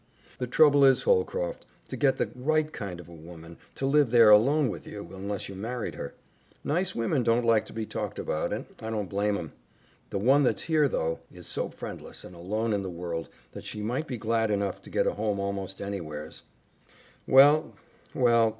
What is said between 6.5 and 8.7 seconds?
Nice women don't like to be talked about, and